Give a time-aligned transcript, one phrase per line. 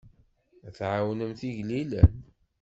[0.67, 2.11] Ad tɛawnemt igellilen.